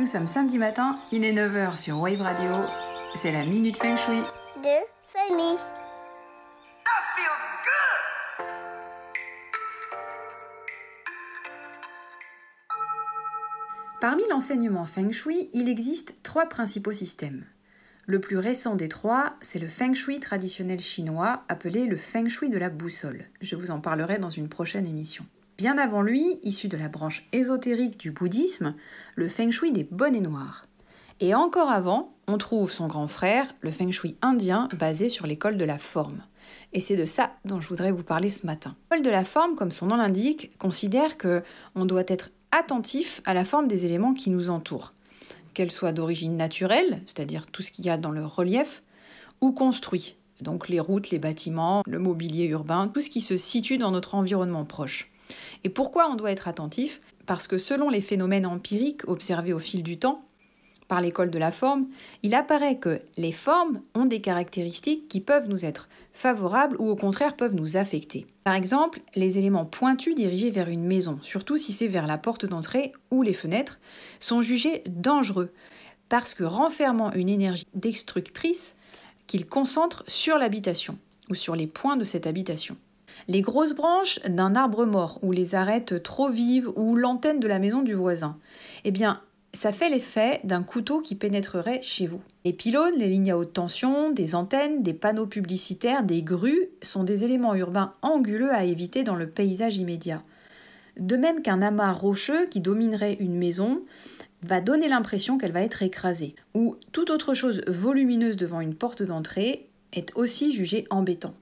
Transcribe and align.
Nous 0.00 0.06
sommes 0.06 0.28
samedi 0.28 0.56
matin, 0.56 0.98
il 1.12 1.24
est 1.26 1.34
9h 1.34 1.76
sur 1.76 2.00
Wave 2.00 2.22
Radio. 2.22 2.50
C'est 3.14 3.32
la 3.32 3.44
Minute 3.44 3.76
Feng 3.76 3.96
Shui. 3.96 4.22
de. 4.64 5.58
Parmi 14.00 14.22
l'enseignement 14.30 14.86
Feng 14.86 15.10
Shui, 15.10 15.50
il 15.52 15.68
existe 15.68 16.22
trois 16.22 16.46
principaux 16.46 16.92
systèmes. 16.92 17.44
Le 18.06 18.20
plus 18.20 18.38
récent 18.38 18.76
des 18.76 18.88
trois, 18.88 19.34
c'est 19.42 19.58
le 19.58 19.68
Feng 19.68 19.92
Shui 19.92 20.18
traditionnel 20.18 20.80
chinois, 20.80 21.44
appelé 21.48 21.84
le 21.84 21.98
Feng 21.98 22.26
Shui 22.26 22.48
de 22.48 22.56
la 22.56 22.70
boussole. 22.70 23.26
Je 23.42 23.54
vous 23.54 23.70
en 23.70 23.82
parlerai 23.82 24.16
dans 24.16 24.30
une 24.30 24.48
prochaine 24.48 24.86
émission. 24.86 25.26
Bien 25.60 25.76
avant 25.76 26.00
lui, 26.00 26.38
issu 26.42 26.68
de 26.68 26.78
la 26.78 26.88
branche 26.88 27.28
ésotérique 27.32 27.98
du 27.98 28.12
bouddhisme, 28.12 28.74
le 29.14 29.28
Feng 29.28 29.50
Shui 29.50 29.72
des 29.72 29.84
bonnets 29.84 30.22
noirs. 30.22 30.64
Et 31.20 31.34
encore 31.34 31.68
avant, 31.68 32.14
on 32.28 32.38
trouve 32.38 32.72
son 32.72 32.86
grand 32.86 33.08
frère, 33.08 33.52
le 33.60 33.70
Feng 33.70 33.90
Shui 33.90 34.16
indien, 34.22 34.70
basé 34.78 35.10
sur 35.10 35.26
l'école 35.26 35.58
de 35.58 35.66
la 35.66 35.76
forme. 35.76 36.22
Et 36.72 36.80
c'est 36.80 36.96
de 36.96 37.04
ça 37.04 37.32
dont 37.44 37.60
je 37.60 37.68
voudrais 37.68 37.92
vous 37.92 38.02
parler 38.02 38.30
ce 38.30 38.46
matin. 38.46 38.74
L'école 38.90 39.04
de 39.04 39.10
la 39.10 39.22
forme, 39.22 39.54
comme 39.54 39.70
son 39.70 39.88
nom 39.88 39.96
l'indique, 39.96 40.56
considère 40.56 41.18
que 41.18 41.42
on 41.74 41.84
doit 41.84 42.04
être 42.08 42.30
attentif 42.52 43.20
à 43.26 43.34
la 43.34 43.44
forme 43.44 43.68
des 43.68 43.84
éléments 43.84 44.14
qui 44.14 44.30
nous 44.30 44.48
entourent, 44.48 44.94
qu'elles 45.52 45.70
soient 45.70 45.92
d'origine 45.92 46.38
naturelle, 46.38 47.02
c'est-à-dire 47.04 47.46
tout 47.48 47.60
ce 47.60 47.70
qu'il 47.70 47.84
y 47.84 47.90
a 47.90 47.98
dans 47.98 48.12
le 48.12 48.24
relief, 48.24 48.82
ou 49.42 49.52
construit, 49.52 50.16
donc 50.40 50.70
les 50.70 50.80
routes, 50.80 51.10
les 51.10 51.18
bâtiments, 51.18 51.82
le 51.86 51.98
mobilier 51.98 52.46
urbain, 52.46 52.88
tout 52.88 53.02
ce 53.02 53.10
qui 53.10 53.20
se 53.20 53.36
situe 53.36 53.76
dans 53.76 53.90
notre 53.90 54.14
environnement 54.14 54.64
proche. 54.64 55.10
Et 55.64 55.68
pourquoi 55.68 56.08
on 56.10 56.16
doit 56.16 56.32
être 56.32 56.48
attentif? 56.48 57.00
Parce 57.26 57.46
que 57.46 57.58
selon 57.58 57.88
les 57.88 58.00
phénomènes 58.00 58.46
empiriques 58.46 59.08
observés 59.08 59.52
au 59.52 59.58
fil 59.58 59.82
du 59.82 59.98
temps, 59.98 60.22
par 60.90 61.00
l'école 61.00 61.30
de 61.30 61.38
la 61.38 61.52
forme, 61.52 61.86
il 62.24 62.34
apparaît 62.34 62.78
que 62.78 63.00
les 63.16 63.30
formes 63.30 63.80
ont 63.94 64.06
des 64.06 64.20
caractéristiques 64.20 65.06
qui 65.06 65.20
peuvent 65.20 65.48
nous 65.48 65.64
être 65.64 65.88
favorables 66.12 66.74
ou 66.80 66.90
au 66.90 66.96
contraire 66.96 67.36
peuvent 67.36 67.54
nous 67.54 67.76
affecter. 67.76 68.26
Par 68.42 68.54
exemple, 68.54 69.00
les 69.14 69.38
éléments 69.38 69.64
pointus 69.64 70.16
dirigés 70.16 70.50
vers 70.50 70.68
une 70.68 70.84
maison, 70.84 71.20
surtout 71.22 71.56
si 71.56 71.72
c'est 71.72 71.86
vers 71.86 72.08
la 72.08 72.18
porte 72.18 72.44
d'entrée 72.44 72.90
ou 73.12 73.22
les 73.22 73.34
fenêtres, 73.34 73.78
sont 74.18 74.42
jugés 74.42 74.82
dangereux 74.88 75.52
parce 76.08 76.34
que 76.34 76.42
renfermant 76.42 77.12
une 77.12 77.28
énergie 77.28 77.68
destructrice 77.74 78.74
qu'ils 79.28 79.46
concentrent 79.46 80.02
sur 80.08 80.38
l'habitation 80.38 80.98
ou 81.30 81.36
sur 81.36 81.54
les 81.54 81.68
points 81.68 81.96
de 81.96 82.04
cette 82.04 82.26
habitation. 82.26 82.76
Les 83.28 83.42
grosses 83.42 83.74
branches 83.74 84.20
d'un 84.28 84.54
arbre 84.54 84.84
mort 84.84 85.18
ou 85.22 85.32
les 85.32 85.54
arêtes 85.54 86.02
trop 86.02 86.28
vives 86.28 86.68
ou 86.76 86.96
l'antenne 86.96 87.40
de 87.40 87.48
la 87.48 87.58
maison 87.58 87.82
du 87.82 87.94
voisin, 87.94 88.38
eh 88.84 88.90
bien, 88.90 89.20
ça 89.52 89.72
fait 89.72 89.90
l'effet 89.90 90.40
d'un 90.44 90.62
couteau 90.62 91.00
qui 91.00 91.16
pénétrerait 91.16 91.82
chez 91.82 92.06
vous. 92.06 92.20
Les 92.44 92.52
pylônes, 92.52 92.96
les 92.96 93.08
lignes 93.08 93.32
à 93.32 93.36
haute 93.36 93.52
tension, 93.52 94.10
des 94.10 94.34
antennes, 94.34 94.82
des 94.82 94.94
panneaux 94.94 95.26
publicitaires, 95.26 96.04
des 96.04 96.22
grues 96.22 96.68
sont 96.82 97.04
des 97.04 97.24
éléments 97.24 97.54
urbains 97.54 97.94
anguleux 98.02 98.52
à 98.52 98.64
éviter 98.64 99.02
dans 99.02 99.16
le 99.16 99.28
paysage 99.28 99.76
immédiat. 99.76 100.22
De 100.98 101.16
même 101.16 101.42
qu'un 101.42 101.62
amas 101.62 101.92
rocheux 101.92 102.46
qui 102.46 102.60
dominerait 102.60 103.14
une 103.14 103.36
maison 103.36 103.82
va 104.42 104.60
donner 104.60 104.88
l'impression 104.88 105.36
qu'elle 105.36 105.52
va 105.52 105.62
être 105.62 105.82
écrasée, 105.82 106.34
ou 106.54 106.76
toute 106.92 107.10
autre 107.10 107.34
chose 107.34 107.62
volumineuse 107.66 108.36
devant 108.36 108.60
une 108.60 108.74
porte 108.74 109.02
d'entrée 109.02 109.68
est 109.92 110.12
aussi 110.14 110.52
jugée 110.52 110.86
embêtant. 110.90 111.34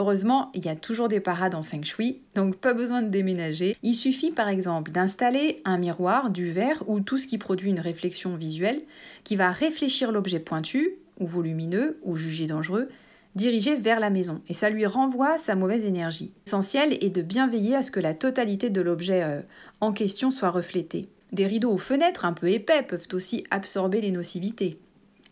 Heureusement, 0.00 0.50
il 0.54 0.64
y 0.64 0.68
a 0.68 0.76
toujours 0.76 1.08
des 1.08 1.18
parades 1.18 1.56
en 1.56 1.62
feng 1.62 1.82
shui, 1.82 2.20
donc 2.34 2.56
pas 2.56 2.72
besoin 2.72 3.02
de 3.02 3.08
déménager. 3.08 3.76
Il 3.82 3.94
suffit 3.94 4.30
par 4.30 4.48
exemple 4.48 4.92
d'installer 4.92 5.60
un 5.64 5.76
miroir, 5.76 6.30
du 6.30 6.50
verre 6.50 6.84
ou 6.86 7.00
tout 7.00 7.18
ce 7.18 7.26
qui 7.26 7.36
produit 7.36 7.70
une 7.70 7.80
réflexion 7.80 8.36
visuelle 8.36 8.80
qui 9.24 9.34
va 9.34 9.50
réfléchir 9.50 10.12
l'objet 10.12 10.38
pointu 10.38 10.92
ou 11.18 11.26
volumineux 11.26 11.98
ou 12.04 12.14
jugé 12.14 12.46
dangereux 12.46 12.88
dirigé 13.34 13.76
vers 13.76 14.00
la 14.00 14.10
maison 14.10 14.42
et 14.48 14.54
ça 14.54 14.68
lui 14.68 14.84
renvoie 14.84 15.38
sa 15.38 15.54
mauvaise 15.54 15.84
énergie. 15.84 16.32
L'essentiel 16.46 16.98
est 17.00 17.14
de 17.14 17.22
bien 17.22 17.46
veiller 17.46 17.76
à 17.76 17.82
ce 17.82 17.90
que 17.90 18.00
la 18.00 18.14
totalité 18.14 18.68
de 18.68 18.80
l'objet 18.80 19.22
euh, 19.22 19.40
en 19.80 19.92
question 19.92 20.30
soit 20.30 20.50
reflétée. 20.50 21.08
Des 21.32 21.46
rideaux 21.46 21.70
aux 21.70 21.78
fenêtres 21.78 22.24
un 22.24 22.32
peu 22.32 22.50
épais 22.50 22.82
peuvent 22.82 23.08
aussi 23.12 23.44
absorber 23.50 24.00
les 24.00 24.10
nocivités, 24.10 24.78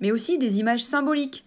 mais 0.00 0.12
aussi 0.12 0.38
des 0.38 0.58
images 0.58 0.82
symboliques. 0.82 1.44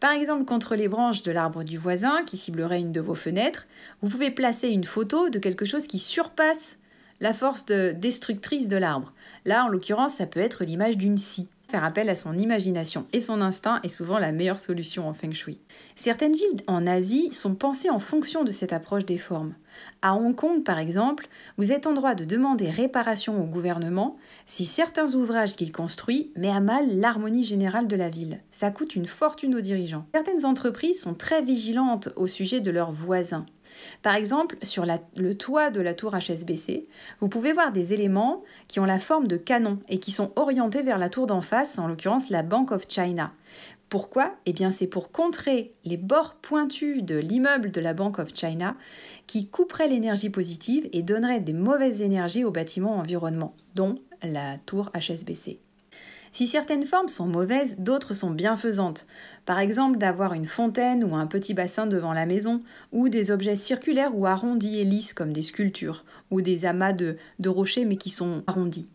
Par 0.00 0.12
exemple, 0.12 0.44
contre 0.44 0.76
les 0.76 0.86
branches 0.86 1.22
de 1.22 1.32
l'arbre 1.32 1.64
du 1.64 1.76
voisin 1.76 2.22
qui 2.24 2.36
ciblerait 2.36 2.78
une 2.78 2.92
de 2.92 3.00
vos 3.00 3.14
fenêtres, 3.14 3.66
vous 4.00 4.08
pouvez 4.08 4.30
placer 4.30 4.68
une 4.68 4.84
photo 4.84 5.28
de 5.28 5.40
quelque 5.40 5.64
chose 5.64 5.88
qui 5.88 5.98
surpasse 5.98 6.78
la 7.20 7.34
force 7.34 7.66
de 7.66 7.92
destructrice 7.92 8.68
de 8.68 8.76
l'arbre. 8.76 9.12
Là, 9.44 9.64
en 9.64 9.68
l'occurrence, 9.68 10.14
ça 10.14 10.26
peut 10.26 10.40
être 10.40 10.64
l'image 10.64 10.96
d'une 10.96 11.18
scie. 11.18 11.48
Faire 11.70 11.84
appel 11.84 12.08
à 12.08 12.14
son 12.14 12.34
imagination 12.34 13.04
et 13.12 13.20
son 13.20 13.42
instinct 13.42 13.80
est 13.82 13.88
souvent 13.88 14.18
la 14.18 14.32
meilleure 14.32 14.58
solution 14.58 15.06
en 15.06 15.12
feng 15.12 15.32
shui. 15.32 15.58
Certaines 15.96 16.32
villes 16.32 16.62
en 16.66 16.86
Asie 16.86 17.30
sont 17.30 17.54
pensées 17.54 17.90
en 17.90 17.98
fonction 17.98 18.42
de 18.42 18.50
cette 18.52 18.72
approche 18.72 19.04
des 19.04 19.18
formes. 19.18 19.52
À 20.00 20.14
Hong 20.14 20.34
Kong, 20.34 20.64
par 20.64 20.78
exemple, 20.78 21.28
vous 21.58 21.70
êtes 21.70 21.86
en 21.86 21.92
droit 21.92 22.14
de 22.14 22.24
demander 22.24 22.70
réparation 22.70 23.38
au 23.38 23.44
gouvernement 23.44 24.16
si 24.46 24.64
certains 24.64 25.12
ouvrages 25.12 25.56
qu'il 25.56 25.70
construit 25.70 26.32
met 26.36 26.48
à 26.48 26.60
mal 26.60 26.98
l'harmonie 26.98 27.44
générale 27.44 27.86
de 27.86 27.96
la 27.96 28.08
ville. 28.08 28.38
Ça 28.50 28.70
coûte 28.70 28.96
une 28.96 29.06
fortune 29.06 29.54
aux 29.54 29.60
dirigeants. 29.60 30.06
Certaines 30.14 30.46
entreprises 30.46 31.02
sont 31.02 31.12
très 31.12 31.42
vigilantes 31.42 32.08
au 32.16 32.26
sujet 32.26 32.60
de 32.60 32.70
leurs 32.70 32.92
voisins. 32.92 33.44
Par 34.02 34.14
exemple, 34.14 34.56
sur 34.62 34.86
le 35.16 35.34
toit 35.36 35.70
de 35.70 35.80
la 35.80 35.94
tour 35.94 36.16
HSBC, 36.16 36.86
vous 37.20 37.28
pouvez 37.28 37.52
voir 37.52 37.72
des 37.72 37.92
éléments 37.92 38.42
qui 38.68 38.80
ont 38.80 38.84
la 38.84 38.98
forme 38.98 39.26
de 39.26 39.36
canon 39.36 39.78
et 39.88 39.98
qui 39.98 40.10
sont 40.10 40.32
orientés 40.36 40.82
vers 40.82 40.98
la 40.98 41.08
tour 41.08 41.26
d'en 41.26 41.40
face, 41.40 41.78
en 41.78 41.88
l'occurrence 41.88 42.30
la 42.30 42.42
Bank 42.42 42.72
of 42.72 42.84
China. 42.88 43.32
Pourquoi? 43.88 44.34
Eh 44.44 44.52
bien, 44.52 44.70
c'est 44.70 44.86
pour 44.86 45.10
contrer 45.10 45.72
les 45.84 45.96
bords 45.96 46.34
pointus 46.34 47.02
de 47.02 47.16
l'immeuble 47.16 47.70
de 47.70 47.80
la 47.80 47.94
Bank 47.94 48.18
of 48.18 48.34
China 48.34 48.76
qui 49.26 49.48
couperaient 49.48 49.88
l'énergie 49.88 50.30
positive 50.30 50.88
et 50.92 51.02
donneraient 51.02 51.40
des 51.40 51.54
mauvaises 51.54 52.02
énergies 52.02 52.44
aux 52.44 52.50
bâtiments 52.50 52.98
environnement, 52.98 53.54
dont 53.74 53.94
la 54.22 54.58
tour 54.58 54.90
HSBC. 54.94 55.60
Si 56.38 56.46
certaines 56.46 56.86
formes 56.86 57.08
sont 57.08 57.26
mauvaises, 57.26 57.80
d'autres 57.80 58.14
sont 58.14 58.30
bienfaisantes. 58.30 59.08
Par 59.44 59.58
exemple, 59.58 59.98
d'avoir 59.98 60.34
une 60.34 60.44
fontaine 60.44 61.02
ou 61.02 61.16
un 61.16 61.26
petit 61.26 61.52
bassin 61.52 61.88
devant 61.88 62.12
la 62.12 62.26
maison, 62.26 62.62
ou 62.92 63.08
des 63.08 63.32
objets 63.32 63.56
circulaires 63.56 64.16
ou 64.16 64.24
arrondis 64.24 64.78
et 64.78 64.84
lisses 64.84 65.14
comme 65.14 65.32
des 65.32 65.42
sculptures, 65.42 66.04
ou 66.30 66.40
des 66.40 66.64
amas 66.64 66.92
de, 66.92 67.16
rochers 67.44 67.84
mais 67.84 67.96
qui 67.96 68.10
sont 68.10 68.44
arrondis. 68.46 68.88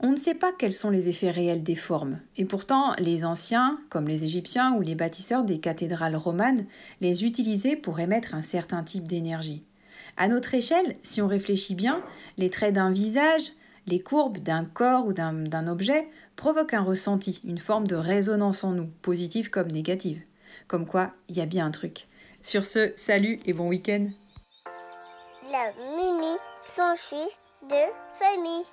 On 0.00 0.12
ne 0.12 0.16
sait 0.16 0.34
pas 0.34 0.52
quels 0.58 0.72
sont 0.72 0.88
les 0.88 1.10
effets 1.10 1.30
réels 1.30 1.62
des 1.62 1.74
formes, 1.74 2.18
et 2.38 2.46
pourtant 2.46 2.94
les 2.98 3.26
anciens, 3.26 3.78
comme 3.90 4.08
les 4.08 4.24
Égyptiens 4.24 4.72
ou 4.72 4.80
les 4.80 4.94
bâtisseurs 4.94 5.44
des 5.44 5.58
cathédrales 5.58 6.16
romanes, 6.16 6.64
les 7.02 7.26
utilisaient 7.26 7.76
pour 7.76 8.00
émettre 8.00 8.34
un 8.34 8.40
certain 8.40 8.82
type 8.82 9.06
d'énergie. 9.06 9.64
À 10.16 10.28
notre 10.28 10.54
échelle, 10.54 10.96
si 11.02 11.20
on 11.20 11.28
réfléchit 11.28 11.74
bien, 11.74 12.02
les 12.38 12.48
traits 12.48 12.72
d'un 12.72 12.90
visage, 12.90 13.52
les 13.86 14.00
courbes 14.00 14.38
d'un 14.38 14.64
corps 14.64 15.06
ou 15.06 15.12
d'un 15.12 15.32
d'un 15.32 15.66
objet 15.66 16.06
provoquent 16.36 16.74
un 16.74 16.82
ressenti, 16.82 17.40
une 17.44 17.58
forme 17.58 17.86
de 17.86 17.96
résonance 17.96 18.64
en 18.64 18.72
nous, 18.72 18.88
positive 19.02 19.50
comme 19.50 19.70
négative. 19.70 20.22
Comme 20.68 20.86
quoi, 20.86 21.12
il 21.28 21.36
y 21.36 21.40
a 21.40 21.46
bien 21.46 21.66
un 21.66 21.70
truc. 21.70 22.06
Sur 22.42 22.64
ce, 22.64 22.92
salut 22.96 23.38
et 23.46 23.52
bon 23.52 23.68
week-end 23.68 24.08
La 25.50 25.72
shui 26.96 27.16
de 27.68 27.76
famille. 28.18 28.64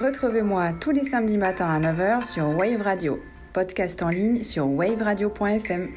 Retrouvez-moi 0.00 0.72
tous 0.80 0.90
les 0.90 1.04
samedis 1.04 1.36
matins 1.36 1.68
à 1.68 1.78
9h 1.78 2.26
sur 2.26 2.48
Wave 2.56 2.80
Radio, 2.80 3.20
podcast 3.52 4.02
en 4.02 4.08
ligne 4.08 4.42
sur 4.42 4.66
waveradio.fm. 4.66 5.92